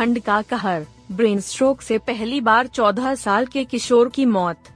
[0.00, 4.68] ठंड का कहर। ब्रेन स्ट्रोक से पहली बार 14 साल के किशोर की मौत।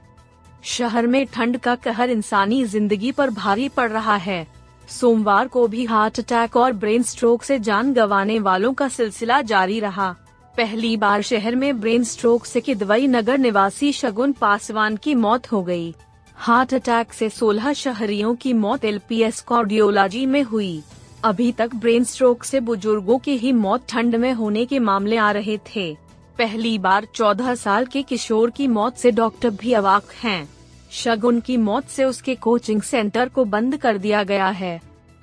[0.63, 4.45] शहर में ठंड का कहर इंसानी ज़िंदगी पर भारी पड़ रहा है।
[4.89, 9.79] सोमवार को भी हार्ट अटैक और ब्रेन स्ट्रोक से जान गंवाने वालों का सिलसिला जारी
[9.79, 10.15] रहा।
[10.57, 15.63] पहली बार शहर में ब्रेन स्ट्रोक से किदवई नगर निवासी शगुन पासवान की मौत हो
[15.63, 15.93] गई।
[16.35, 20.83] हार्ट अटैक से 16 शहरियों की मौत एलपीएस कार्डियोलॉजी में हुई।
[21.25, 25.31] अभी तक ब्रेन स्ट्रोक से बुज़ुर्गों की ही मौत ठंड में होने के मामले आ
[25.31, 25.97] रहे थे।
[26.37, 30.49] पहली बार 14 साल के किशोर की मौत से डॉक्टर भी अवाक हैं।
[30.91, 34.81] शगुन की मौत से उसके कोचिंग सेंटर को बंद कर दिया गया है।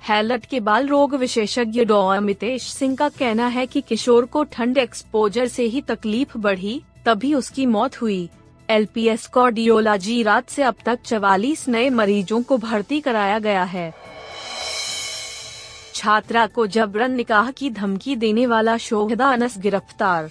[0.09, 4.77] हैलट के बाल रोग विशेषज्ञ डॉ अमितेश सिंह का कहना है कि किशोर को ठंड
[4.77, 8.29] एक्सपोजर से ही तकलीफ़ बढ़ी, तभी उसकी मौत हुई।
[8.69, 13.93] एलपीएस कार्डियोलॉजी रात से अब तक चवालीस नए मरीजों को भर्ती कराया गया है।
[15.93, 20.29] छात्रा को जबरन निकाह की धमकी देने वाला शोहदा अनस गिरफ़्तार।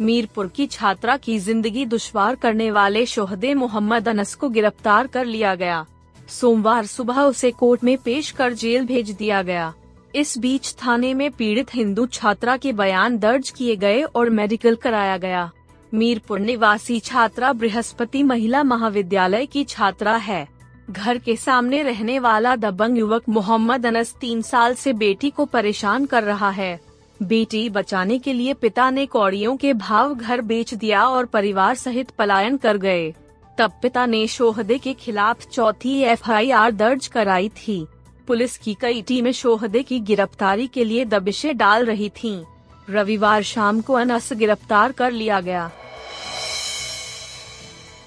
[0.00, 5.54] मीरपुर की छात्रा की ज़िंदगी दुश्वार करने वाले शोहदे मोहम्मद अनस को गिरफ़्तार कर लिया
[5.54, 5.84] गया।
[6.28, 9.72] सोमवार सुबह उसे कोर्ट में पेश कर जेल भेज दिया गया।
[10.14, 15.16] इस बीच थाने में पीड़ित हिंदू छात्रा के बयान दर्ज किए गए और मेडिकल कराया
[15.16, 15.50] गया।
[15.92, 20.46] मीरपुर निवासी छात्रा बृहस्पति महिला महाविद्यालय की छात्रा है।
[20.90, 26.06] घर के सामने रहने वाला दबंग युवक मोहम्मद अनस तीन साल से बेटी को परेशान
[26.06, 26.80] कर रहा है।
[27.20, 32.10] बेटी बचाने के लिए पिता ने कौड़ियों के भाव घर बेच दिया और परिवार सहित
[32.10, 33.12] पलायन कर गए।
[33.58, 37.86] तब पिता ने शोहदे के खिलाफ चौथी एफआईआर दर्ज कराई थी।
[38.26, 42.44] पुलिस की कई टीमें शोहदे की गिरफ्तारी के लिए दबिशें डाल रही थीं।
[42.90, 45.70] रविवार शाम को अनस गिरफ़्तार कर लिया गया।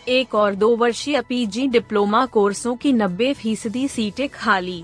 [0.07, 4.83] एक और दो वर्षीय पीजी डिप्लोमा कोर्सों की नब्बे फ़ीसदी सीटें खाली।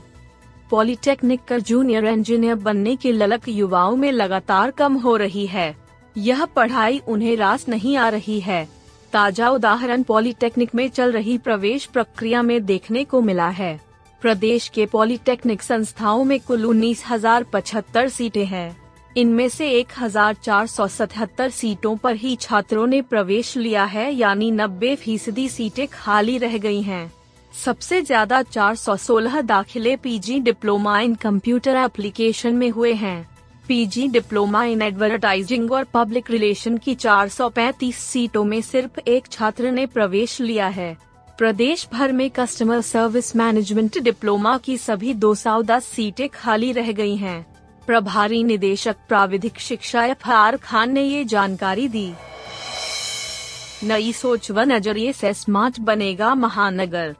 [0.72, 5.75] पॉलिटेक्निक कर जूनियर इंजीनियर बनने के ललक युवाओं में लगातार कम हो रही है।
[6.16, 8.67] यह पढ़ाई उन्हें रास नहीं आ रही है।
[9.13, 13.79] ताज़ा उदाहरण पॉलिटेक्निक में चल रही प्रवेश प्रक्रिया में देखने को मिला है।
[14.22, 18.82] प्रदेश के पॉलिटेक्निक संस्थाओं में कुल उन्नीस हज़ार पचहत्तर सीटें हैं।
[19.16, 25.88] इनमें से 1477 सीटों पर ही छात्रों ने प्रवेश लिया है, यानी 90 फ़ीसदी सीटें
[25.88, 27.12] खाली रह गई हैं।
[27.53, 33.29] सबसे ज़्यादा 416 दाखिले PG diploma in computer application में हुए हैं
[33.68, 39.85] पीजी डिप्लोमा इन एडवर्टाइजिंग और पब्लिक रिलेशन की 435 सीटों में सिर्फ़ एक छात्र ने
[39.85, 40.95] प्रवेश लिया है
[41.38, 47.53] प्रदेश भर में कस्टमर सर्विस मैनेजमेंट डिप्लोमा की सभी 210 सीटें खाली रह गई हैं।
[47.88, 52.13] प्रभारी निदेशक प्राविधिक शिक्षा एफ़ आर खान ने ये जानकारी दी।
[53.83, 57.16] नई सोच व नज़रिए से स्मार्ट बनेगा महानगर।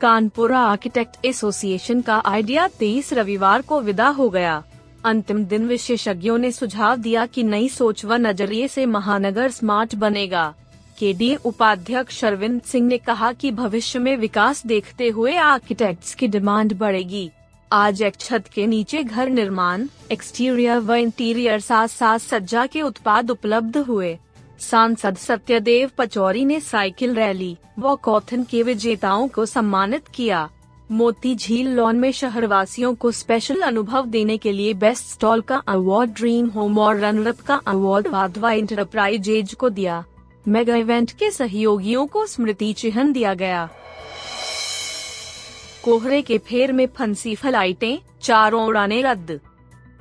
[0.00, 4.62] कानपुर आर्किटेक्ट एसोसिएशन का आइडिया तेईस रविवार को विदा हो गया।
[5.04, 10.54] अंतिम दिन विशेषज्ञों ने सुझाव दिया कि नई सोच व नज़रिए से महानगर स्मार्ट बनेगा।
[10.98, 16.28] के डी उपाध्यक्ष अरविंद सिंह ने कहा कि भविष्य में विकास देखते हुए आर्किटेक्ट्स की
[16.28, 17.30] डिमांड बढ़ेगी।
[17.72, 23.30] आज एक छत के नीचे घर निर्माण एक्सटीरियर व इंटीरियर साथ साथ सज्जा के उत्पाद
[23.30, 24.18] उपलब्ध हुए।
[24.60, 30.48] सांसद सत्यदेव पचौरी ने साइकिल रैली व कॉथन के विजेताओं को सम्मानित किया।
[30.90, 36.10] मोती झील लॉन में शहरवासियों को स्पेशल अनुभव देने के लिए बेस्ट स्टॉल का अवार्ड
[36.10, 40.04] ड्रीम होम और रनरअप का अवार्ड वाधवा इंटरप्राइजेज को दिया।
[40.48, 43.68] मेगा इवेंट के सहयोगियों को स्मृति चिन्ह दिया गया।
[45.84, 49.38] कोहरे के फेर में फंसी फ्लाइटें, चारों उड़ाने रद्द।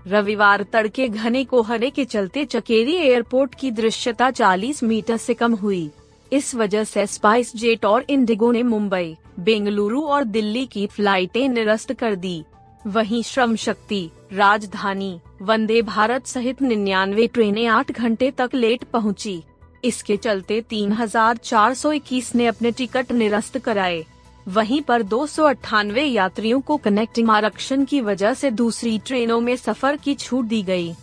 [0.08, 5.90] रविवार तड़के घने कोहरे के चलते चकेरी एयरपोर्ट की दृश्यता 40 मीटर से कम हुई।
[6.32, 11.94] इस वजह से स्पाइस जेट और इंडिगो ने मुंबई, बेंगलुरु और दिल्ली की फ्लाइटें निरस्त
[11.94, 12.44] कर दी।
[12.88, 19.42] वहीं श्रम शक्ति, राजधानी, वंदे भारत सहित निन्यानवे ट्रेनें आठ घंटे तक लेट पहुँची।
[19.84, 24.06] इसके चलते तीन हज़ार चार सौ इक्कीस ने अपने टिकट निरस्त कराए।
[24.48, 29.56] वहीं पर दो सौ अठानवे यात्रियों को कनेक्टिंग आरक्षण की वजह से दूसरी ट्रेनों में
[29.56, 30.94] सफ़र की छूट दी गई।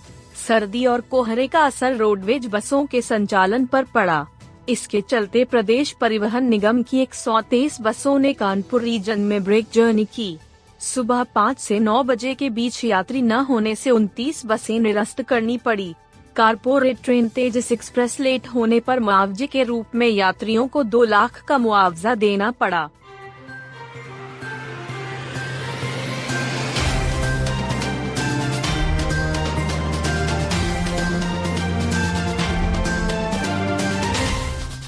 [0.49, 4.27] सर्दी और कोहरे का असर रोडवेज़ बसों के संचालन पर पड़ा।
[4.69, 9.67] इसके चलते प्रदेश परिवहन निगम की एक सौ तेईस बसों ने कानपुर रीजन में ब्रेक
[9.73, 10.39] जर्नी की।
[10.81, 15.59] सुबह पाँच से नौ बजे के बीच यात्री न होने से 29 बसें निरस्त करनी
[15.59, 15.95] पड़ी।
[16.37, 21.45] Corporate train Tejas express late होने पर मुआवजे के रूप में यात्रियों को दो लाख
[21.45, 22.89] का मुआवजा देना पड़ा।